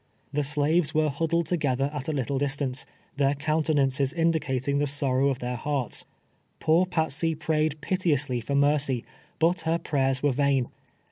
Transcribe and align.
The 0.33 0.43
slaves 0.43 0.95
were 0.95 1.11
huddled 1.11 1.45
together 1.45 1.91
at 1.93 2.07
a 2.07 2.11
lit 2.11 2.25
tle 2.25 2.39
distance, 2.39 2.87
their 3.17 3.35
countenances 3.35 4.13
indicating 4.13 4.79
the 4.79 4.87
sorrow 4.87 5.29
of 5.29 5.37
their 5.37 5.55
hearts. 5.55 6.05
Poor 6.59 6.87
Patsey 6.87 7.35
prayed 7.35 7.79
piteously 7.81 8.41
for 8.41 8.55
mercy, 8.55 9.05
but 9.37 9.59
her 9.61 9.77
prayers 9.77 10.23
were 10.23 10.31
vain. 10.31 10.69